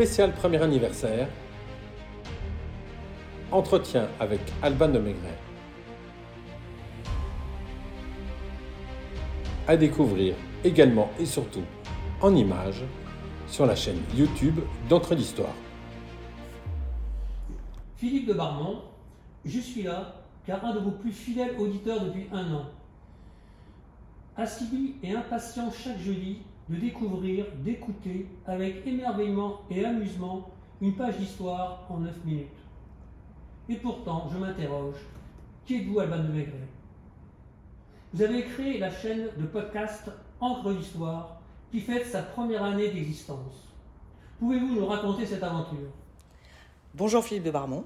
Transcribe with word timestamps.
spécial 0.00 0.32
premier 0.32 0.62
anniversaire, 0.62 1.28
entretien 3.52 4.08
avec 4.18 4.40
Alban 4.62 4.88
de 4.88 4.98
Maigret. 4.98 5.36
À 9.68 9.76
découvrir 9.76 10.36
également 10.64 11.10
et 11.18 11.26
surtout 11.26 11.64
en 12.22 12.34
images 12.34 12.82
sur 13.46 13.66
la 13.66 13.76
chaîne 13.76 13.98
YouTube 14.16 14.60
d'Encre 14.88 15.14
d'Histoire. 15.14 15.52
Philippe 17.98 18.28
de 18.28 18.32
Barmont, 18.32 18.80
je 19.44 19.60
suis 19.60 19.82
là 19.82 20.14
car 20.46 20.64
un 20.64 20.72
de 20.76 20.78
vos 20.78 20.92
plus 20.92 21.12
fidèles 21.12 21.56
auditeurs 21.58 22.06
depuis 22.06 22.26
un 22.32 22.54
an. 22.54 22.64
Assidu 24.38 24.94
et 25.02 25.14
impatient 25.14 25.70
chaque 25.70 25.98
jeudi 25.98 26.38
de 26.70 26.76
découvrir, 26.76 27.46
d'écouter 27.64 28.28
avec 28.46 28.86
émerveillement 28.86 29.62
et 29.70 29.84
amusement 29.84 30.50
une 30.80 30.94
page 30.94 31.18
d'histoire 31.18 31.84
en 31.90 31.98
9 31.98 32.24
minutes. 32.24 32.46
Et 33.68 33.74
pourtant, 33.74 34.28
je 34.32 34.38
m'interroge, 34.38 34.94
qui 35.66 35.76
êtes-vous 35.76 35.98
Alban 35.98 36.18
de 36.18 36.28
Maigret? 36.28 36.68
Vous 38.14 38.22
avez 38.22 38.44
créé 38.44 38.78
la 38.78 38.90
chaîne 38.90 39.28
de 39.36 39.46
podcast 39.46 40.10
Encre 40.40 40.72
d'Histoire 40.72 41.40
qui 41.72 41.80
fête 41.80 42.06
sa 42.06 42.22
première 42.22 42.62
année 42.62 42.90
d'existence. 42.90 43.74
Pouvez-vous 44.38 44.74
nous 44.74 44.86
raconter 44.86 45.26
cette 45.26 45.42
aventure? 45.42 45.90
Bonjour 46.94 47.24
Philippe 47.24 47.44
de 47.44 47.50
Barmont. 47.50 47.84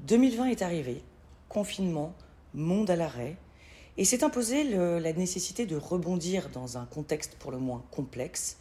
2020 0.00 0.46
est 0.46 0.62
arrivé, 0.62 1.02
confinement, 1.48 2.14
monde 2.52 2.90
à 2.90 2.96
l'arrêt, 2.96 3.36
et 4.00 4.04
s'est 4.06 4.24
imposé 4.24 4.64
la 4.64 5.12
nécessité 5.12 5.66
de 5.66 5.76
rebondir 5.76 6.48
dans 6.54 6.78
un 6.78 6.86
contexte 6.86 7.36
pour 7.38 7.50
le 7.50 7.58
moins 7.58 7.84
complexe, 7.90 8.56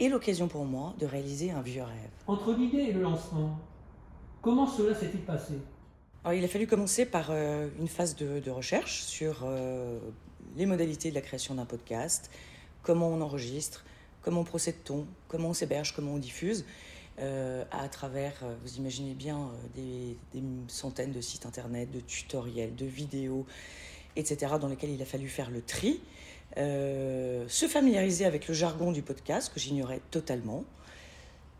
et 0.00 0.08
l'occasion 0.08 0.48
pour 0.48 0.64
moi 0.64 0.94
de 0.98 1.06
réaliser 1.06 1.52
un 1.52 1.62
vieux 1.62 1.84
rêve. 1.84 2.10
Entre 2.26 2.52
l'idée 2.54 2.78
et 2.78 2.92
le 2.92 3.02
lancement, 3.02 3.56
comment 4.42 4.66
cela 4.66 4.96
s'est-il 4.96 5.20
passé? 5.20 5.54
Alors, 6.24 6.36
Il 6.36 6.44
a 6.44 6.48
fallu 6.48 6.66
commencer 6.66 7.06
par 7.06 7.28
euh, 7.30 7.68
une 7.78 7.86
phase 7.86 8.16
de, 8.16 8.50
recherche 8.50 9.02
sur 9.02 9.44
euh, 9.44 10.00
les 10.56 10.66
modalités 10.66 11.10
de 11.10 11.14
la 11.14 11.20
création 11.20 11.54
d'un 11.54 11.64
podcast, 11.64 12.28
comment 12.82 13.10
on 13.10 13.20
enregistre, 13.20 13.84
comment 14.22 14.42
procède-t-on, 14.42 15.06
comment 15.28 15.50
on 15.50 15.54
s'héberge, 15.54 15.94
comment 15.94 16.14
on 16.14 16.18
diffuse. 16.18 16.64
Euh, 17.20 17.64
à 17.70 17.88
travers, 17.88 18.34
vous 18.64 18.76
imaginez 18.76 19.14
bien, 19.14 19.50
des, 19.76 20.16
centaines 20.66 21.12
de 21.12 21.20
sites 21.20 21.46
internet, 21.46 21.92
de 21.92 22.00
tutoriels, 22.00 22.74
de 22.74 22.86
vidéos, 22.86 23.46
etc., 24.18 24.54
dans 24.60 24.68
lesquels 24.68 24.90
il 24.90 25.00
a 25.00 25.06
fallu 25.06 25.28
faire 25.28 25.50
le 25.50 25.62
tri, 25.62 26.00
se 26.56 27.68
familiariser 27.68 28.24
avec 28.24 28.48
le 28.48 28.54
jargon 28.54 28.92
du 28.92 29.02
podcast, 29.02 29.52
que 29.52 29.60
j'ignorais 29.60 30.00
totalement. 30.10 30.64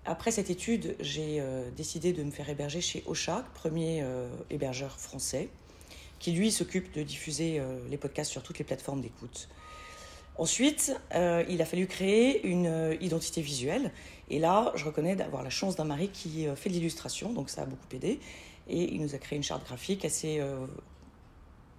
Après 0.05 0.31
cette 0.31 0.51
étude, 0.51 0.97
j'ai 1.01 1.43
décidé 1.77 2.13
de 2.13 2.23
me 2.23 2.31
faire 2.31 2.49
héberger 2.49 2.81
chez 2.81 3.05
Ocha, 3.07 3.45
premier 3.55 4.05
hébergeur 4.51 4.99
français, 4.99 5.49
qui 6.19 6.33
lui 6.33 6.51
s'occupe 6.51 6.93
de 6.95 7.03
diffuser 7.03 7.63
les 7.91 7.97
podcasts 7.97 8.33
sur 8.33 8.43
toutes 8.43 8.59
les 8.59 8.65
plateformes 8.65 9.03
d'écoute. 9.03 9.49
Ensuite, 10.39 10.97
euh, 11.17 11.45
il 11.49 11.61
a 11.61 11.65
fallu 11.65 11.89
créer 11.89 12.47
une 12.47 12.69
euh, 12.69 12.97
identité 13.01 13.43
visuelle. 13.43 13.91
Et 14.31 14.39
là, 14.39 14.71
je 14.77 14.85
reconnais 14.85 15.17
d'avoir 15.17 15.43
la 15.43 15.51
chance 15.51 15.75
d'un 15.75 15.85
mari 15.85 16.11
qui 16.13 16.47
euh, 16.47 16.55
fait 16.55 16.69
de 16.69 16.75
l'illustration, 16.75 17.33
donc 17.33 17.51
ça 17.51 17.63
a 17.63 17.67
beaucoup 17.67 17.89
aidé. 17.93 18.21
Et 18.69 18.85
il 18.95 19.03
nous 19.03 19.17
a 19.17 19.19
créé 19.19 19.37
une 19.37 19.43
charte 19.43 19.67
graphique 19.67 20.05
assez, 20.05 20.41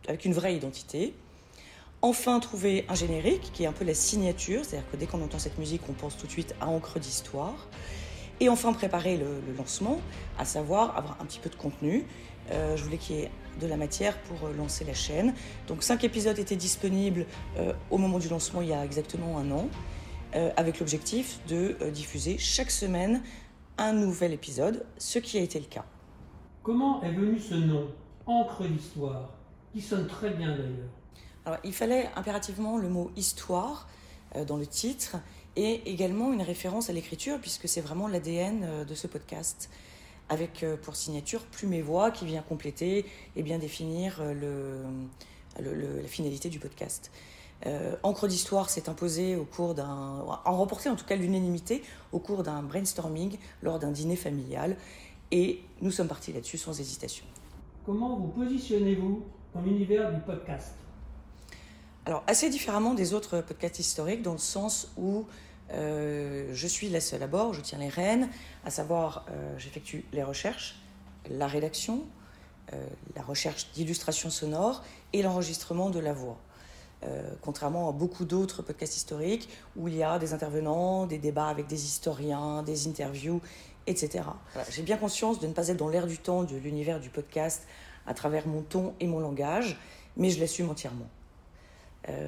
avec 0.08 0.26
une 0.26 0.34
vraie 0.34 0.56
identité. 0.56 1.14
Enfin, 2.02 2.40
trouver 2.40 2.86
un 2.88 2.96
générique 2.96 3.52
qui 3.54 3.64
est 3.64 3.68
un 3.68 3.74
peu 3.74 3.84
la 3.84 3.94
signature, 3.94 4.64
c'est-à-dire 4.64 4.90
que 4.90 4.98
dès 4.98 5.06
qu'on 5.06 5.22
entend 5.22 5.40
cette 5.40 5.58
musique, 5.58 5.82
on 5.90 5.94
pense 5.94 6.18
tout 6.18 6.28
de 6.28 6.32
suite 6.32 6.56
à 6.62 6.68
Encre 6.68 7.00
d'Histoire. 7.00 7.68
Et 8.40 8.48
enfin, 8.48 8.72
préparer 8.72 9.18
le, 9.18 9.42
lancement, 9.58 10.00
à 10.38 10.46
savoir 10.46 10.98
avoir 10.98 11.18
un 11.22 11.26
petit 11.26 11.40
peu 11.40 11.50
de 11.50 11.56
contenu. 11.56 12.06
je 12.50 12.82
voulais 12.82 12.98
qu'il 12.98 13.18
y 13.18 13.20
ait 13.20 13.32
de 13.60 13.68
la 13.68 13.78
matière 13.78 14.18
pour 14.20 14.48
euh, 14.48 14.54
lancer 14.54 14.86
la 14.86 14.94
chaîne. 14.94 15.34
Donc 15.68 15.84
cinq 15.84 16.04
épisodes 16.04 16.40
étaient 16.40 16.56
disponibles 16.56 17.26
euh, 17.58 17.74
au 17.92 17.98
moment 17.98 18.20
du 18.20 18.30
lancement 18.30 18.62
il 18.62 18.70
y 18.70 18.74
a 18.74 18.84
exactement 18.84 19.38
un 19.38 19.52
an, 19.52 19.70
euh, 20.36 20.50
avec 20.58 20.80
l'objectif 20.80 21.40
de 21.48 21.76
diffuser 21.92 22.38
chaque 22.38 22.72
semaine 22.72 23.22
un 23.78 23.94
nouvel 23.94 24.34
épisode, 24.34 24.86
ce 24.98 25.20
qui 25.20 25.38
a 25.38 25.42
été 25.42 25.60
le 25.60 25.66
cas. 25.66 25.86
Comment 26.64 27.02
est 27.04 27.12
venu 27.12 27.40
ce 27.40 27.56
nom, 27.56 27.88
Encre 28.26 28.64
d'Histoire, 28.64 29.34
qui 29.74 29.82
sonne 29.82 30.08
très 30.08 30.32
bien 30.32 30.50
d'ailleurs 30.50 30.90
Alors 31.46 31.60
il 31.64 31.74
fallait 31.74 32.10
impérativement 32.16 32.78
le 32.78 32.90
mot 32.90 33.12
histoire 33.16 33.88
dans 34.48 34.58
le 34.58 34.68
titre 34.68 35.18
et 35.56 35.90
également 35.92 36.32
une 36.32 36.44
référence 36.44 36.90
à 36.90 36.94
l'écriture 36.94 37.40
puisque 37.40 37.68
c'est 37.68 37.82
vraiment 37.82 38.08
l'ADN 38.08 38.86
de 38.86 38.96
ce 38.96 39.08
podcast 39.08 39.70
avec 40.30 40.64
euh, 40.64 40.78
pour 40.78 40.96
signature 40.96 41.42
Plume 41.46 41.74
et 41.74 41.82
Voix 41.82 42.12
qui 42.12 42.26
vient 42.26 42.42
compléter 42.42 43.06
et 43.36 43.44
bien 43.44 43.58
définir 43.58 44.20
euh, 44.22 44.84
le, 45.60 46.02
la 46.02 46.08
finalité 46.08 46.50
du 46.50 46.60
podcast. 46.60 47.12
Euh, 47.66 47.96
Encre 48.04 48.28
d'Histoire 48.28 48.70
s'est 48.70 48.88
imposé 48.88 49.36
au 49.36 49.44
cours 49.44 49.74
d'un. 49.74 50.24
en 50.46 50.58
remporté 50.58 50.88
en 50.88 50.96
tout 50.96 51.06
cas 51.06 51.18
l'unanimité 51.18 51.84
au 52.14 52.20
cours 52.20 52.44
d'un 52.44 52.64
brainstorming 52.64 53.38
lors 53.62 53.80
d'un 53.80 53.92
dîner 53.92 54.16
familial 54.16 54.78
et 55.32 55.60
nous 55.82 55.92
sommes 55.92 56.08
partis 56.08 56.32
là-dessus 56.32 56.58
sans 56.58 56.80
hésitation. 56.80 57.26
Comment 57.86 58.16
vous 58.16 58.30
positionnez-vous 58.30 59.24
dans 59.54 59.62
l'univers 59.62 60.12
du 60.14 60.20
podcast 60.22 60.74
Alors, 62.06 62.24
assez 62.28 62.50
différemment 62.50 62.94
des 62.94 63.14
autres 63.14 63.42
podcasts 63.42 63.80
historiques, 63.80 64.22
dans 64.22 64.34
le 64.34 64.38
sens 64.38 64.92
où 64.98 65.26
euh, 65.72 66.50
je 66.54 66.68
suis 66.68 66.90
la 66.90 67.02
seule 67.02 67.24
à 67.24 67.28
bord, 67.28 67.54
je 67.54 67.62
tiens 67.62 67.80
les 67.80 67.90
rênes, 67.90 68.30
à 68.66 68.70
savoir, 68.70 69.26
euh, 69.30 69.54
j'effectue 69.58 70.06
les 70.14 70.24
recherches, 70.24 70.80
la 71.30 71.48
rédaction, 71.48 72.04
euh, 72.74 72.86
la 73.16 73.22
recherche 73.22 73.72
d'illustrations 73.74 74.30
sonores 74.30 74.84
et 75.14 75.22
l'enregistrement 75.22 75.90
de 75.90 76.00
la 76.00 76.14
voix. 76.14 76.38
contrairement 77.42 77.88
à 77.88 77.94
beaucoup 77.94 78.26
d'autres 78.26 78.62
podcasts 78.62 78.98
historiques 78.98 79.48
où 79.78 79.88
il 79.88 79.96
y 79.96 80.04
a 80.04 80.20
des 80.20 80.34
intervenants, 80.34 81.08
des 81.08 81.18
débats 81.18 81.48
avec 81.48 81.66
des 81.68 81.86
historiens, 81.86 82.62
des 82.62 82.90
interviews, 82.90 83.40
etc. 83.88 84.26
J'ai 84.70 84.82
bien 84.82 84.98
conscience 84.98 85.40
de 85.40 85.48
ne 85.48 85.54
pas 85.54 85.70
être 85.70 85.78
dans 85.78 85.88
l'air 85.88 86.08
du 86.08 86.18
temps 86.18 86.44
de 86.44 86.58
l'univers 86.58 87.00
du 87.00 87.10
podcast 87.10 87.66
à 88.06 88.14
travers 88.14 88.48
mon 88.48 88.62
ton 88.62 88.94
et 89.00 89.08
mon 89.08 89.20
langage, 89.20 89.78
mais 90.18 90.30
je 90.30 90.40
l'assume 90.40 90.70
entièrement. 90.70 91.08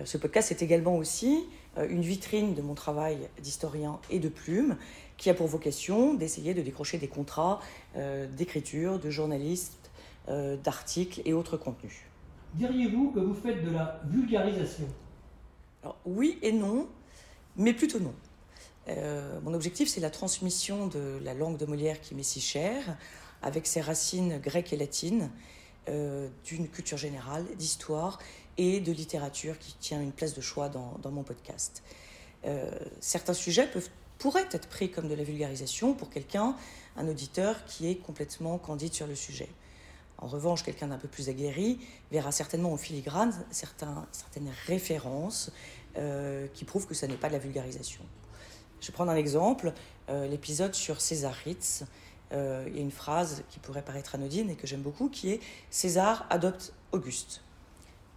ce 0.05 0.17
podcast 0.17 0.51
est 0.51 0.61
également 0.61 0.95
aussi 0.97 1.45
euh, 1.77 1.87
une 1.89 2.01
vitrine 2.01 2.53
de 2.53 2.61
mon 2.61 2.73
travail 2.73 3.29
d'historien 3.41 3.99
et 4.09 4.19
de 4.19 4.27
plume 4.27 4.75
qui 5.15 5.29
a 5.29 5.33
pour 5.33 5.47
vocation 5.47 6.13
d'essayer 6.13 6.53
de 6.53 6.61
décrocher 6.61 6.97
des 6.97 7.07
contrats 7.07 7.61
euh, 7.95 8.27
d'écriture, 8.27 8.99
de 8.99 9.09
journaliste, 9.09 9.89
euh, 10.27 10.57
d'articles 10.57 11.21
et 11.23 11.31
autres 11.31 11.55
contenus. 11.55 12.01
Diriez-vous 12.55 13.11
que 13.11 13.19
vous 13.19 13.33
faites 13.33 13.63
de 13.63 13.69
la 13.71 14.01
vulgarisation? 14.05 14.85
Alors, 15.81 15.97
Oui 16.05 16.39
et 16.41 16.51
non, 16.51 16.89
mais 17.55 17.73
plutôt 17.73 17.99
non. 17.99 18.13
mon 19.43 19.53
objectif, 19.53 19.87
c'est 19.87 20.01
la 20.01 20.09
transmission 20.09 20.87
de 20.87 21.19
la 21.23 21.33
langue 21.33 21.55
de 21.55 21.65
Molière 21.65 22.01
qui 22.01 22.15
m'est 22.15 22.23
si 22.23 22.41
chère, 22.41 22.97
avec 23.41 23.65
ses 23.65 23.79
racines 23.79 24.39
grecques 24.39 24.73
et 24.73 24.77
latines, 24.77 25.29
d'une 25.87 26.67
culture 26.69 26.97
générale, 26.97 27.45
d'histoire 27.57 28.19
et 28.57 28.79
de 28.79 28.91
littérature 28.91 29.57
qui 29.59 29.73
tient 29.79 30.01
une 30.01 30.11
place 30.11 30.33
de 30.33 30.41
choix 30.41 30.69
dans, 30.69 31.11
mon 31.11 31.23
podcast. 31.23 31.83
Euh, 32.45 32.71
certains 32.99 33.33
sujets 33.33 33.69
pourraient 34.17 34.47
être 34.51 34.67
pris 34.67 34.91
comme 34.91 35.07
de 35.07 35.15
la 35.15 35.23
vulgarisation 35.23 35.93
pour 35.93 36.09
quelqu'un, 36.09 36.55
un 36.97 37.07
auditeur 37.07 37.65
qui 37.65 37.89
est 37.89 37.95
complètement 37.95 38.57
candide 38.57 38.93
sur 38.93 39.07
le 39.07 39.15
sujet. 39.15 39.49
En 40.17 40.27
revanche, 40.27 40.63
quelqu'un 40.63 40.87
d'un 40.87 40.99
peu 40.99 41.07
plus 41.07 41.29
aguerri 41.29 41.79
verra 42.11 42.31
certainement 42.31 42.71
en 42.71 42.77
filigrane 42.77 43.33
certaines 43.49 44.51
références 44.67 45.51
euh, 45.97 46.45
qui 46.53 46.63
prouvent 46.63 46.85
que 46.85 46.93
ça 46.93 47.07
n'est 47.07 47.17
pas 47.17 47.27
de 47.27 47.33
la 47.33 47.39
vulgarisation. 47.39 48.01
Je 48.79 48.87
vais 48.87 48.93
prendre 48.93 49.11
un 49.11 49.15
exemple, 49.15 49.73
euh, 50.09 50.27
l'épisode 50.27 50.75
sur 50.75 51.01
César 51.01 51.33
Ritz. 51.33 51.83
Il 52.31 52.75
y 52.75 52.79
a 52.79 52.81
une 52.81 52.91
phrase 52.91 53.43
qui 53.49 53.59
pourrait 53.59 53.81
paraître 53.81 54.15
anodine 54.15 54.49
et 54.49 54.55
que 54.55 54.65
j'aime 54.65 54.81
beaucoup 54.81 55.09
qui 55.09 55.31
est 55.31 55.39
César 55.69 56.25
adopte 56.29 56.73
Auguste. 56.91 57.41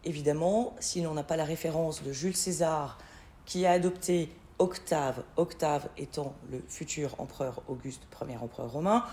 Évidemment, 0.05 0.75
si 0.81 1.01
l'on 1.01 1.15
n'a 1.15 1.23
pas 1.23 1.37
la 1.37 1.45
référence 1.45 2.03
de 2.03 2.13
Jules 2.13 2.37
César 2.37 2.99
qui 3.47 3.67
a 3.67 3.73
adopté 3.73 4.29
Octave, 4.59 5.25
Octave 5.37 5.89
étant 5.99 6.35
le 6.51 6.63
futur 6.69 7.15
empereur 7.19 7.63
Auguste, 7.69 8.03
premier 8.11 8.37
empereur 8.37 8.71
romain, 8.71 9.05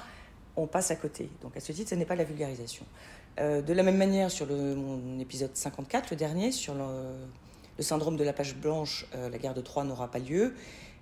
on 0.56 0.68
passe 0.68 0.92
à 0.92 0.96
côté. 0.96 1.30
Donc 1.42 1.56
à 1.58 1.60
ce 1.60 1.72
titre, 1.72 1.90
ce 1.90 1.96
n'est 1.96 2.06
pas 2.06 2.16
la 2.16 2.24
vulgarisation. 2.24 2.86
Euh, 3.40 3.62
de 3.62 3.74
la 3.74 3.84
même 3.84 3.98
manière, 3.98 4.30
sur 4.30 4.48
mon 4.48 5.20
épisode 5.20 5.56
54, 5.56 6.12
le 6.12 6.18
dernier, 6.18 6.52
sur 6.52 6.74
le, 6.76 7.84
syndrome 7.84 8.18
de 8.18 8.24
la 8.24 8.34
page 8.34 8.56
blanche, 8.56 9.08
euh, 9.16 9.30
la 9.30 9.38
guerre 9.38 9.54
de 9.54 9.62
Troie 9.62 9.84
n'aura 9.84 10.12
pas 10.12 10.20
lieu, 10.20 10.54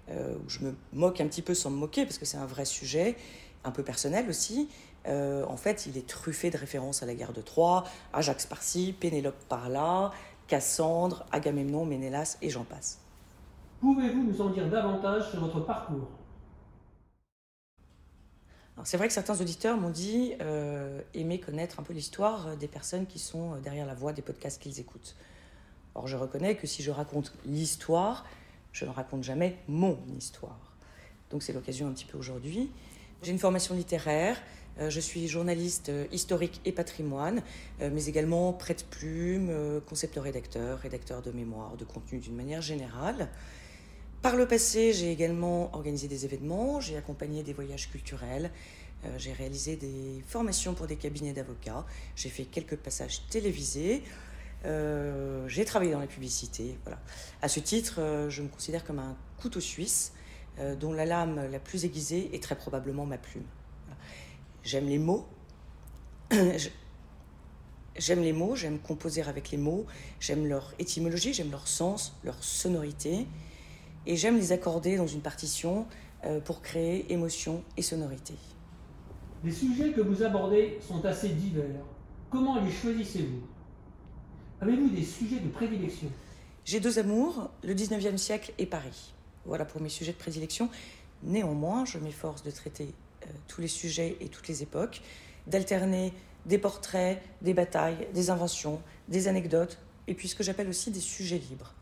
euh, 0.09 0.35
où 0.45 0.49
je 0.49 0.59
me 0.59 0.75
moque 0.93 1.19
un 1.19 1.27
petit 1.27 1.41
peu 1.41 1.53
sans 1.53 1.69
me 1.71 1.77
moquer, 1.77 2.05
parce 2.05 2.17
que 2.17 2.25
c'est 2.25 2.37
un 2.37 2.45
vrai 2.45 2.65
sujet, 2.65 3.15
un 3.63 3.71
peu 3.71 3.83
personnel 3.83 4.29
aussi. 4.29 4.69
Euh, 5.07 5.45
en 5.47 5.57
fait, 5.57 5.85
il 5.85 5.97
est 5.97 6.07
truffé 6.07 6.49
de 6.49 6.57
références 6.57 7.03
à 7.03 7.05
la 7.05 7.15
guerre 7.15 7.33
de 7.33 7.41
Troie, 7.41 7.85
Ajax 8.13 8.45
par-ci, 8.45 8.93
Pénélope 8.93 9.39
par-là, 9.47 10.11
Cassandre, 10.47 11.25
Agamemnon, 11.31 11.85
Ménélas 11.85 12.37
et 12.41 12.49
j'en 12.49 12.63
passe. 12.63 12.99
Pouvez-vous 13.79 14.23
nous 14.23 14.41
en 14.41 14.49
dire 14.49 14.69
davantage 14.69 15.29
sur 15.31 15.39
votre 15.39 15.61
parcours? 15.61 16.07
C'est 18.85 18.95
vrai 18.95 19.07
que 19.07 19.13
certains 19.13 19.39
auditeurs 19.41 19.77
m'ont 19.77 19.89
dit 19.89 20.33
aimer 21.13 21.39
connaître 21.39 21.81
un 21.81 21.83
peu 21.83 21.93
l'histoire 21.93 22.55
des 22.55 22.69
personnes 22.69 23.07
qui 23.07 23.19
sont 23.19 23.57
derrière 23.57 23.85
la 23.85 23.93
voix 23.93 24.13
des 24.13 24.21
podcasts 24.21 24.61
qu'ils 24.61 24.79
écoutent. 24.79 25.15
Or, 25.95 26.07
je 26.07 26.15
reconnais 26.15 26.55
que 26.55 26.65
si 26.65 26.81
je 26.81 26.91
raconte 26.91 27.33
l'histoire, 27.45 28.25
je 28.71 28.85
ne 28.85 28.89
raconte 28.91 29.23
jamais 29.23 29.57
mon 29.67 29.97
histoire. 30.17 30.77
Donc 31.29 31.43
c'est 31.43 31.51
l'occasion 31.53 31.87
un 31.87 31.91
petit 31.91 32.05
peu 32.05 32.17
aujourd'hui. 32.17 32.71
J'ai 33.21 33.31
une 33.31 33.39
formation 33.39 33.75
littéraire, 33.75 34.37
euh, 34.79 34.89
je 34.89 34.99
suis 35.01 35.27
journaliste 35.27 35.89
euh, 35.89 36.05
historique 36.11 36.61
et 36.63 36.71
patrimoine, 36.71 37.41
euh, 37.81 37.89
mais 37.93 38.05
également 38.05 38.53
prête-plume, 38.53 39.81
concepteur-rédacteur, 39.87 40.79
rédacteur 40.79 41.21
de 41.21 41.31
mémoire, 41.31 41.75
de 41.75 41.83
contenu 41.83 42.19
d'une 42.19 42.35
manière 42.35 42.61
générale. 42.61 43.27
Par 44.21 44.37
le 44.37 44.47
passé, 44.47 44.93
j'ai 44.93 45.11
également 45.11 45.73
organisé 45.73 46.07
des 46.07 46.23
événements, 46.23 46.79
j'ai 46.79 46.95
accompagné 46.95 47.43
des 47.43 47.53
voyages 47.53 47.89
culturels, 47.89 48.51
j'ai 49.17 49.31
réalisé 49.31 49.77
des 49.77 50.21
formations 50.27 50.73
pour 50.73 50.87
des 50.87 50.97
cabinets 50.97 51.31
d'avocats, 51.31 51.85
j'ai 52.17 52.27
fait 52.27 52.43
quelques 52.43 52.75
passages 52.75 53.25
télévisés, 53.29 54.03
j'ai 54.65 55.63
travaillé 55.63 55.93
dans 55.93 56.01
la 56.01 56.07
publicité. 56.07 56.77
Voilà. 56.83 56.99
À 57.41 57.47
ce 57.47 57.61
titre, 57.61 58.27
je 58.27 58.41
me 58.41 58.49
considère 58.49 58.83
comme 58.83 58.99
un 58.99 59.15
couteau 59.37 59.61
suisse 59.61 60.11
dont 60.79 60.93
la 60.93 61.05
lame 61.05 61.49
la 61.51 61.59
plus 61.59 61.85
aiguisée 61.85 62.29
est 62.33 62.43
très 62.43 62.55
probablement 62.55 63.05
ma 63.05 63.17
plume. 63.17 63.45
J'aime 64.63 64.87
les 64.87 64.99
mots. 64.99 65.25
J'aime 67.99 68.21
les 68.21 68.31
mots, 68.31 68.55
j'aime 68.55 68.79
composer 68.79 69.21
avec 69.23 69.51
les 69.51 69.57
mots, 69.57 69.85
j'aime 70.21 70.47
leur 70.47 70.73
étymologie, 70.79 71.33
j'aime 71.33 71.51
leur 71.51 71.67
sens, 71.67 72.15
leur 72.23 72.41
sonorité, 72.41 73.27
et 74.05 74.15
j'aime 74.15 74.37
les 74.37 74.53
accorder 74.53 74.95
dans 74.95 75.07
une 75.07 75.19
partition 75.19 75.85
euh, 76.23 76.39
pour 76.39 76.61
créer 76.61 77.11
émotion 77.11 77.61
et 77.75 77.81
sonorité. 77.81 78.35
Les 79.43 79.51
sujets 79.51 79.91
que 79.91 79.99
vous 79.99 80.23
abordez 80.23 80.79
sont 80.85 81.03
assez 81.03 81.29
divers. 81.29 81.83
Comment 82.29 82.61
les 82.61 82.71
choisissez-vous? 82.71 83.41
Avez-vous 84.61 84.89
des 84.89 85.03
sujets 85.03 85.39
de 85.39 85.49
prédilection? 85.49 86.07
J'ai 86.63 86.79
deux 86.79 86.99
amours, 86.99 87.49
le 87.63 87.73
19e 87.73 88.17
siècle 88.17 88.53
et 88.57 88.65
Paris. 88.65 89.13
Voilà 89.45 89.65
pour 89.65 89.81
mes 89.81 89.89
sujets 89.89 90.13
de 90.13 90.17
prédilection. 90.17 90.69
Néanmoins, 91.23 91.85
je 91.85 91.97
m'efforce 91.97 92.43
de 92.43 92.51
traiter 92.51 92.93
euh, 93.23 93.27
tous 93.47 93.61
les 93.61 93.67
sujets 93.67 94.17
et 94.19 94.29
toutes 94.29 94.47
les 94.47 94.63
époques, 94.63 95.01
d'alterner 95.47 96.13
des 96.45 96.57
portraits, 96.57 97.21
des 97.41 97.53
batailles, 97.53 98.07
des 98.13 98.29
inventions, 98.29 98.81
des 99.07 99.27
anecdotes, 99.27 99.79
et 100.07 100.13
puis 100.13 100.27
ce 100.27 100.35
que 100.35 100.43
j'appelle 100.43 100.69
aussi 100.69 100.91
des 100.91 100.99
sujets 100.99 101.37
libres. 101.37 101.73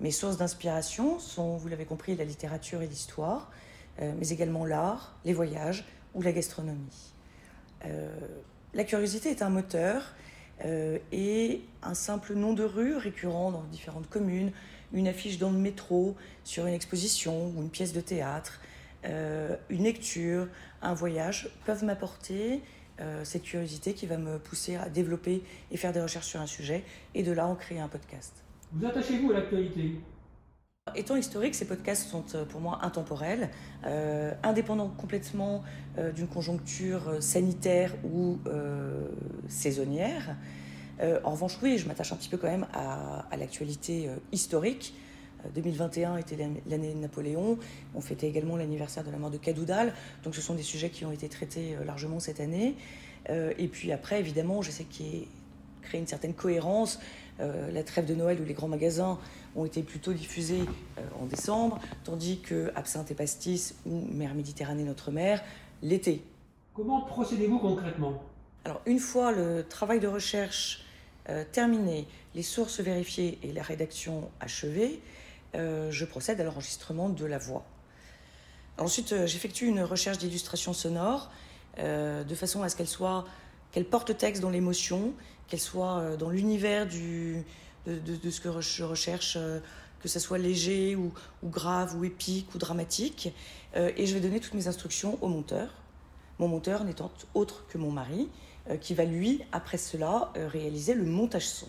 Mes 0.00 0.10
sources 0.10 0.38
d'inspiration 0.38 1.18
sont, 1.18 1.56
vous 1.56 1.68
l'avez 1.68 1.84
compris, 1.84 2.16
la 2.16 2.24
littérature 2.24 2.80
et 2.80 2.86
l'histoire, 2.86 3.50
euh, 4.00 4.12
mais 4.18 4.30
également 4.30 4.64
l'art, 4.64 5.14
les 5.24 5.34
voyages 5.34 5.84
ou 6.14 6.22
la 6.22 6.32
gastronomie. 6.32 7.12
Euh, 7.84 8.08
la 8.72 8.84
curiosité 8.84 9.30
est 9.30 9.42
un 9.42 9.50
moteur 9.50 10.14
et 10.64 11.62
un 11.82 11.94
simple 11.94 12.34
nom 12.34 12.52
de 12.52 12.64
rue 12.64 12.96
récurrent 12.96 13.50
dans 13.50 13.62
différentes 13.64 14.08
communes, 14.08 14.52
une 14.92 15.08
affiche 15.08 15.38
dans 15.38 15.50
le 15.50 15.58
métro, 15.58 16.16
sur 16.44 16.66
une 16.66 16.74
exposition 16.74 17.52
ou 17.56 17.62
une 17.62 17.70
pièce 17.70 17.92
de 17.92 18.00
théâtre, 18.00 18.60
euh, 19.04 19.56
une 19.70 19.84
lecture, 19.84 20.46
un 20.82 20.94
voyage 20.94 21.50
peuvent 21.64 21.84
m'apporter 21.84 22.60
euh, 23.00 23.24
cette 23.24 23.44
curiosité 23.44 23.94
qui 23.94 24.06
va 24.06 24.18
me 24.18 24.38
pousser 24.38 24.76
à 24.76 24.88
développer 24.88 25.42
et 25.70 25.76
faire 25.76 25.92
des 25.92 26.02
recherches 26.02 26.26
sur 26.26 26.40
un 26.40 26.46
sujet 26.46 26.84
et 27.14 27.22
de 27.22 27.32
là 27.32 27.46
en 27.46 27.54
créer 27.54 27.80
un 27.80 27.88
podcast. 27.88 28.44
Vous 28.72 28.86
attachez-vous 28.86 29.30
à 29.30 29.34
l'actualité? 29.34 30.00
Étant 30.94 31.16
historique, 31.16 31.54
ces 31.54 31.66
podcasts 31.66 32.08
sont 32.08 32.24
euh, 32.34 32.44
pour 32.44 32.60
moi 32.60 32.78
intemporels, 32.82 33.50
indépendants 34.42 34.88
complètement 34.88 35.62
d'une 36.14 36.26
conjoncture 36.26 37.22
sanitaire 37.22 37.94
ou 38.04 38.38
saisonnière. 39.48 40.36
en 41.24 41.30
revanche, 41.30 41.56
oui, 41.62 41.78
je 41.78 41.88
m'attache 41.88 42.12
un 42.12 42.16
petit 42.16 42.28
peu 42.28 42.36
quand 42.36 42.50
même 42.50 42.66
à, 42.74 43.24
à 43.30 43.36
l'actualité 43.38 44.10
historique. 44.32 44.92
2021 45.54 46.16
était 46.16 46.36
l'année 46.68 46.94
de 46.94 46.98
Napoléon. 46.98 47.58
On 47.94 48.00
fêtait 48.00 48.28
également 48.28 48.56
l'anniversaire 48.56 49.04
de 49.04 49.10
la 49.10 49.18
mort 49.18 49.30
de 49.30 49.38
Cadoudal. 49.38 49.94
Donc 50.24 50.34
ce 50.34 50.40
sont 50.40 50.54
des 50.54 50.62
sujets 50.62 50.90
qui 50.90 51.04
ont 51.04 51.12
été 51.12 51.28
traités 51.28 51.76
euh, 51.76 51.84
largement 51.84 52.20
cette 52.20 52.40
année. 52.40 52.74
Euh, 53.28 53.52
et 53.58 53.68
puis 53.68 53.92
après, 53.92 54.20
évidemment, 54.20 54.62
je 54.62 54.70
sais 54.70 54.84
qu'il 54.84 55.22
a 55.22 55.39
créé 55.82 56.00
une 56.00 56.06
certaine 56.06 56.34
cohérence. 56.34 56.98
Euh, 57.40 57.70
la 57.72 57.82
trêve 57.82 58.06
de 58.06 58.14
Noël 58.14 58.40
où 58.40 58.44
les 58.44 58.54
grands 58.54 58.68
magasins 58.68 59.18
ont 59.56 59.64
été 59.64 59.82
plutôt 59.82 60.12
diffusés 60.12 60.64
en 61.20 61.26
décembre, 61.26 61.80
tandis 62.04 62.40
que 62.40 62.70
Absinthe 62.76 63.10
et 63.10 63.14
Pastis 63.14 63.74
ou 63.86 64.06
Mer 64.12 64.34
Méditerranée, 64.34 64.84
notre 64.84 65.10
mère, 65.10 65.42
l'été. 65.82 66.22
Comment 66.74 67.00
procédez-vous 67.00 67.58
concrètement? 67.58 68.22
Alors, 68.64 68.80
une 68.86 69.00
fois 69.00 69.32
le 69.32 69.66
travail 69.68 69.98
de 69.98 70.06
recherche 70.06 70.84
terminé, 71.52 72.06
les 72.34 72.42
sources 72.42 72.80
vérifiées 72.80 73.38
et 73.42 73.52
la 73.52 73.62
rédaction 73.62 74.30
achevée, 74.38 75.00
euh, 75.54 75.90
je 75.90 76.04
procède 76.04 76.40
à 76.40 76.44
l'enregistrement 76.44 77.08
de 77.08 77.24
la 77.24 77.38
voix. 77.38 77.64
Ensuite, 78.78 79.12
euh, 79.12 79.26
j'effectue 79.26 79.66
une 79.66 79.82
recherche 79.82 80.18
d'illustration 80.18 80.72
sonore 80.72 81.30
euh, 81.78 82.22
de 82.22 82.34
façon 82.34 82.62
à 82.62 82.68
ce 82.68 82.76
qu'elle 82.76 82.88
soit, 82.88 83.26
qu'elle 83.72 83.84
porte 83.84 84.16
texte 84.16 84.42
dans 84.42 84.50
l'émotion, 84.50 85.12
qu'elle 85.48 85.60
soit 85.60 86.16
dans 86.16 86.30
l'univers 86.30 86.86
de, 86.86 87.42
de, 87.86 88.30
ce 88.30 88.40
que 88.40 88.60
je 88.60 88.84
recherche, 88.84 89.38
que 90.00 90.08
ce 90.08 90.18
soit 90.18 90.38
léger 90.38 90.96
ou, 90.96 91.12
ou, 91.42 91.48
grave 91.48 91.96
ou 91.96 92.04
épique 92.04 92.54
ou 92.54 92.58
dramatique. 92.58 93.32
et 93.74 94.06
je 94.06 94.14
vais 94.14 94.20
donner 94.20 94.40
toutes 94.40 94.54
mes 94.54 94.68
instructions 94.68 95.18
au 95.22 95.28
monteur. 95.28 95.68
Mon 96.38 96.48
monteur 96.48 96.84
n'étant 96.84 97.10
autre 97.34 97.64
que 97.68 97.78
mon 97.78 97.90
mari, 97.90 98.28
qui 98.80 98.94
va 98.94 99.04
lui, 99.04 99.42
après 99.52 99.78
cela, 99.78 100.32
réaliser 100.36 100.94
le 100.94 101.04
montage 101.04 101.46
son. 101.48 101.68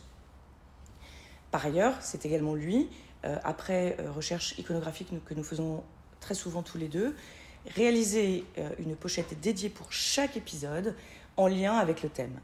Par 1.52 1.66
ailleurs, 1.66 1.96
c'est 2.00 2.26
également 2.26 2.56
lui 2.56 2.88
euh, 3.24 3.38
après 3.44 3.98
euh, 4.00 4.12
recherche 4.12 4.58
iconographique 4.58 5.10
que 5.26 5.34
nous 5.36 5.44
faisons 5.44 5.84
très 6.20 6.34
souvent 6.34 6.64
tous 6.64 6.80
les 6.80 6.88
deux, 6.88 7.16
réaliser 7.76 8.46
euh, 8.58 8.70
une 8.80 8.96
pochette 8.96 9.40
dédiée 9.40 9.70
pour 9.70 9.92
chaque 9.92 10.38
épisode 10.38 10.96
en 11.38 11.48
lien 11.48 11.76
avec 11.76 12.04
le 12.04 12.10
thème. 12.10 12.40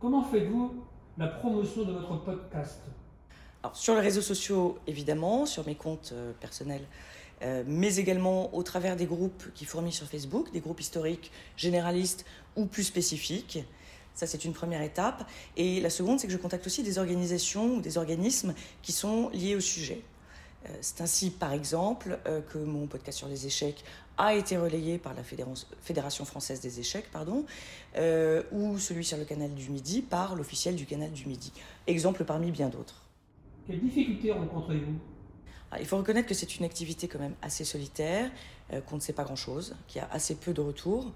Comment 0.00 0.22
faites-vous 0.22 0.74
la 1.18 1.28
promotion 1.28 1.84
de 1.84 1.92
votre 1.92 2.22
podcast 2.24 2.80
Alors, 3.62 3.76
Sur 3.76 3.94
les 3.94 4.00
réseaux 4.00 4.22
sociaux, 4.22 4.78
évidemment, 4.86 5.46
sur 5.46 5.66
mes 5.66 5.74
comptes 5.74 6.12
personnels, 6.40 6.86
mais 7.66 7.96
également 7.96 8.54
au 8.54 8.62
travers 8.62 8.96
des 8.96 9.06
groupes 9.06 9.52
qui 9.54 9.64
fournissent 9.64 9.96
sur 9.96 10.06
Facebook, 10.06 10.50
des 10.52 10.60
groupes 10.60 10.80
historiques 10.80 11.30
généralistes 11.56 12.24
ou 12.56 12.66
plus 12.66 12.84
spécifiques. 12.84 13.58
Ça, 14.14 14.26
c'est 14.26 14.44
une 14.44 14.52
première 14.52 14.82
étape. 14.82 15.28
Et 15.56 15.80
la 15.80 15.90
seconde, 15.90 16.20
c'est 16.20 16.26
que 16.26 16.32
je 16.32 16.38
contacte 16.38 16.66
aussi 16.66 16.82
des 16.82 16.98
organisations 16.98 17.76
ou 17.76 17.80
des 17.80 17.98
organismes 17.98 18.54
qui 18.80 18.92
sont 18.92 19.28
liés 19.30 19.56
au 19.56 19.60
sujet. 19.60 20.02
Euh, 20.66 20.68
c'est 20.80 21.00
ainsi, 21.00 21.30
par 21.30 21.52
exemple, 21.52 22.18
euh, 22.26 22.40
que 22.40 22.58
mon 22.58 22.86
podcast 22.86 23.18
sur 23.18 23.28
les 23.28 23.46
échecs 23.46 23.84
a 24.18 24.34
été 24.34 24.56
relayé 24.56 24.98
par 24.98 25.14
la 25.14 25.22
Fédération 25.22 26.24
française 26.24 26.60
des 26.60 26.80
échecs, 26.80 27.10
pardon, 27.10 27.44
euh, 27.96 28.42
ou 28.52 28.78
celui 28.78 29.04
sur 29.04 29.18
le 29.18 29.24
canal 29.24 29.54
du 29.54 29.70
Midi 29.70 30.02
par 30.02 30.36
l'officiel 30.36 30.76
du 30.76 30.86
canal 30.86 31.12
du 31.12 31.26
Midi. 31.26 31.52
Exemple 31.86 32.24
parmi 32.24 32.50
bien 32.50 32.68
d'autres. 32.68 33.02
Quelles 33.66 33.80
difficultés 33.80 34.32
rencontrez-vous? 34.32 34.98
Ah, 35.70 35.80
il 35.80 35.86
faut 35.86 35.96
reconnaître 35.96 36.28
que 36.28 36.34
c'est 36.34 36.56
une 36.56 36.64
activité 36.64 37.08
quand 37.08 37.18
même 37.18 37.34
assez 37.42 37.64
solitaire, 37.64 38.30
qu'on 38.86 38.96
ne 38.96 39.00
sait 39.00 39.12
pas 39.12 39.24
grand-chose, 39.24 39.74
qu'il 39.88 40.00
y 40.00 40.04
a 40.04 40.08
assez 40.12 40.36
peu 40.36 40.52
de 40.52 40.60
retours. 40.60 41.12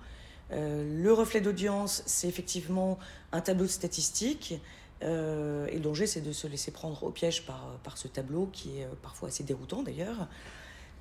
Euh, 0.52 1.02
le 1.02 1.12
reflet 1.12 1.40
d'audience, 1.40 2.02
c'est 2.06 2.28
effectivement 2.28 2.98
un 3.32 3.40
tableau 3.40 3.64
de 3.64 3.70
statistiques. 3.70 4.54
Euh, 5.02 5.66
et 5.68 5.74
le 5.74 5.80
danger, 5.80 6.06
c'est 6.06 6.20
de 6.20 6.32
se 6.32 6.46
laisser 6.46 6.70
prendre 6.70 7.02
au 7.04 7.10
piège 7.10 7.46
par, 7.46 7.78
par 7.84 7.98
ce 7.98 8.08
tableau, 8.08 8.48
qui 8.52 8.80
est 8.80 8.84
euh, 8.84 8.88
parfois 9.02 9.28
assez 9.28 9.44
déroutant 9.44 9.82
d'ailleurs. 9.82 10.28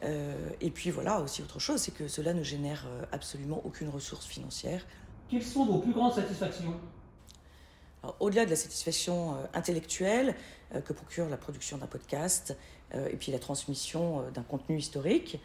Et 0.04 0.70
puis 0.70 0.92
voilà, 0.92 1.22
aussi 1.22 1.42
autre 1.42 1.60
chose, 1.60 1.82
c'est 1.82 1.94
que 1.94 2.08
cela 2.08 2.34
ne 2.34 2.44
génère 2.44 2.86
absolument 3.12 3.62
aucune 3.66 3.90
ressource 3.90 4.26
financière. 4.26 4.86
Quelles 5.30 5.44
sont 5.44 5.66
vos 5.66 5.80
plus 5.80 5.92
grandes 5.92 6.14
satisfactions? 6.14 6.74
Au-delà 8.20 8.46
de 8.46 8.52
la 8.52 8.56
satisfaction 8.56 9.36
intellectuelle 9.54 10.36
que 10.86 10.94
procure 10.94 11.28
la 11.30 11.38
production 11.38 11.78
d'un 11.78 11.88
podcast, 11.88 12.56
et 12.94 13.18
puis 13.18 13.32
la 13.32 13.40
transmission 13.40 14.24
d'un 14.34 14.44
contenu 14.44 14.78
historique, 14.78 15.40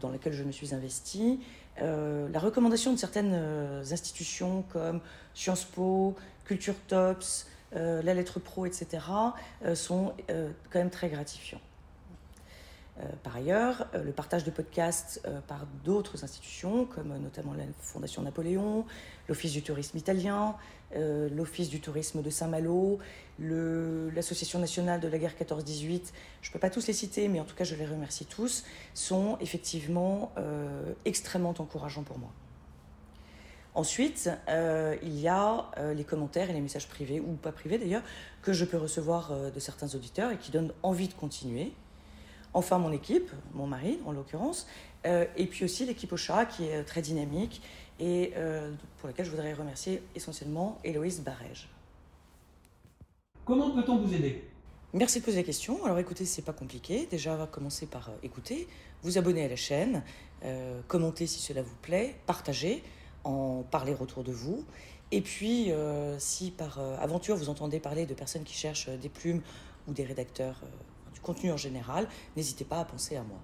dans 0.00 0.10
lequel 0.10 0.34
je 0.34 0.44
me 0.44 0.52
suis 0.52 0.74
investie, 0.74 1.40
euh, 1.82 2.28
la 2.32 2.40
recommandation 2.40 2.92
de 2.92 2.98
certaines 2.98 3.34
euh, 3.34 3.82
institutions 3.92 4.64
comme 4.72 5.00
Sciences 5.34 5.64
Po, 5.64 6.16
Culture 6.44 6.74
Tops, 6.88 7.46
euh, 7.76 8.02
la 8.02 8.14
lettre 8.14 8.40
pro, 8.40 8.66
etc., 8.66 9.04
sont 9.74 10.14
quand 10.28 10.78
même 10.78 10.90
très 10.90 11.08
gratifiants. 11.08 11.60
Par 13.22 13.36
ailleurs, 13.36 13.86
le 13.92 14.12
partage 14.12 14.44
de 14.44 14.50
podcasts 14.50 15.22
par 15.46 15.66
d'autres 15.84 16.24
institutions, 16.24 16.84
comme 16.84 17.16
notamment 17.18 17.54
la 17.54 17.64
Fondation 17.80 18.22
Napoléon, 18.22 18.84
l'Office 19.28 19.52
du 19.52 19.62
tourisme 19.62 19.98
italien, 19.98 20.56
l'Office 20.94 21.68
du 21.68 21.80
tourisme 21.80 22.22
de 22.22 22.30
Saint-Malo, 22.30 22.98
l'Association 23.38 24.58
nationale 24.58 25.00
de 25.00 25.08
la 25.08 25.18
guerre 25.18 25.34
14-18, 25.38 26.12
je 26.42 26.48
ne 26.48 26.52
peux 26.52 26.58
pas 26.58 26.70
tous 26.70 26.86
les 26.86 26.92
citer, 26.92 27.28
mais 27.28 27.40
en 27.40 27.44
tout 27.44 27.54
cas 27.54 27.64
je 27.64 27.74
les 27.76 27.86
remercie 27.86 28.26
tous, 28.26 28.64
sont 28.94 29.38
effectivement 29.40 30.32
extrêmement 31.04 31.54
encourageants 31.58 32.04
pour 32.04 32.18
moi. 32.18 32.30
Ensuite, 33.78 34.28
euh, 34.48 34.96
il 35.04 35.20
y 35.20 35.28
a 35.28 35.70
euh, 35.76 35.94
les 35.94 36.02
commentaires 36.02 36.50
et 36.50 36.52
les 36.52 36.60
messages 36.60 36.88
privés, 36.88 37.20
ou 37.20 37.34
pas 37.34 37.52
privés 37.52 37.78
d'ailleurs, 37.78 38.02
que 38.42 38.52
je 38.52 38.64
peux 38.64 38.76
recevoir 38.76 39.30
euh, 39.30 39.50
de 39.50 39.60
certains 39.60 39.94
auditeurs 39.94 40.32
et 40.32 40.36
qui 40.36 40.50
donnent 40.50 40.72
envie 40.82 41.06
de 41.06 41.14
continuer. 41.14 41.72
Enfin, 42.58 42.78
mon 42.78 42.90
équipe, 42.90 43.30
mon 43.54 43.68
mari 43.68 44.00
en 44.04 44.10
l'occurrence, 44.10 44.66
et 45.04 45.46
puis 45.46 45.64
aussi 45.64 45.86
l'équipe 45.86 46.12
au 46.12 46.16
chat 46.16 46.44
qui 46.44 46.64
est 46.64 46.82
très 46.82 47.02
dynamique 47.02 47.62
et 48.00 48.32
pour 48.96 49.06
laquelle 49.06 49.26
je 49.26 49.30
voudrais 49.30 49.52
remercier 49.52 50.02
essentiellement 50.16 50.76
Héloïse 50.82 51.20
Barège. 51.20 51.68
Comment 53.44 53.70
peut-on 53.70 53.98
vous 53.98 54.12
aider? 54.12 54.42
Merci 54.92 55.20
de 55.20 55.24
poser 55.24 55.36
la 55.36 55.44
question. 55.44 55.84
Alors 55.84 56.00
écoutez, 56.00 56.24
c'est 56.24 56.42
pas 56.42 56.52
compliqué. 56.52 57.06
Déjà, 57.08 57.34
on 57.34 57.36
va 57.36 57.46
commencer 57.46 57.86
par 57.86 58.10
écouter, 58.24 58.66
vous 59.04 59.18
abonner 59.18 59.44
à 59.44 59.48
la 59.48 59.54
chaîne, 59.54 60.02
commenter 60.88 61.28
si 61.28 61.38
cela 61.40 61.62
vous 61.62 61.76
plaît, 61.80 62.16
partager 62.26 62.82
en 63.22 63.62
parler 63.70 63.94
autour 64.00 64.24
de 64.24 64.32
vous. 64.32 64.64
Et 65.10 65.20
puis, 65.20 65.72
euh, 65.72 66.18
si 66.18 66.50
par 66.50 66.78
euh, 66.78 66.96
aventure 66.98 67.36
vous 67.36 67.48
entendez 67.48 67.80
parler 67.80 68.04
de 68.04 68.14
personnes 68.14 68.44
qui 68.44 68.54
cherchent 68.54 68.90
des 68.90 69.08
plumes 69.08 69.40
ou 69.86 69.92
des 69.92 70.04
rédacteurs 70.04 70.60
euh, 70.64 70.66
contenu 71.28 71.52
en 71.52 71.56
général, 71.56 72.08
n'hésitez 72.36 72.64
pas 72.64 72.80
à 72.80 72.84
penser 72.84 73.16
à 73.16 73.22
moi. 73.22 73.38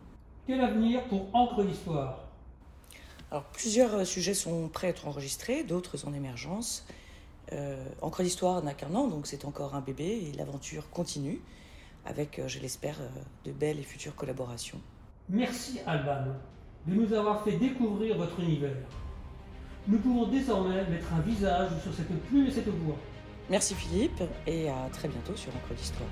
Quel 0.46 0.60
avenir 0.60 1.04
pour 1.08 1.26
Encre 1.34 1.64
d'Histoire? 1.64 2.24
Alors, 3.30 3.44
plusieurs 3.44 4.06
sujets 4.06 4.34
sont 4.34 4.68
prêts 4.68 4.88
à 4.88 4.90
être 4.90 5.08
enregistrés, 5.08 5.64
d'autres 5.64 6.06
en 6.06 6.12
émergence. 6.12 6.86
Encre 8.00 8.22
d'Histoire 8.22 8.62
n'a 8.62 8.74
qu'un 8.74 8.94
an, 8.94 9.08
donc 9.08 9.26
c'est 9.26 9.44
encore 9.44 9.74
un 9.74 9.80
bébé 9.80 10.08
et 10.26 10.32
l'aventure 10.36 10.88
continue 10.90 11.40
avec, 12.04 12.40
je 12.46 12.58
l'espère, 12.58 12.98
de 13.44 13.52
belles 13.52 13.78
et 13.78 13.82
futures 13.82 14.14
collaborations. 14.14 14.80
Merci 15.28 15.80
Alban 15.86 16.32
de 16.86 16.94
nous 16.94 17.12
avoir 17.14 17.42
fait 17.44 17.56
découvrir 17.56 18.18
votre 18.18 18.38
univers 18.40 18.76
nous 19.86 19.98
pouvons 19.98 20.26
désormais 20.26 20.84
mettre 20.88 21.12
un 21.12 21.20
visage 21.20 21.70
sur 21.82 21.92
cette 21.92 22.08
plume 22.24 22.46
et 22.46 22.50
cette 22.50 22.68
voix. 22.68 22.96
Merci 23.50 23.74
Philippe 23.74 24.22
et 24.46 24.68
à 24.68 24.88
très 24.92 25.08
bientôt 25.08 25.36
sur 25.36 25.52
Encre 25.54 25.74
d'Histoire. 25.74 26.08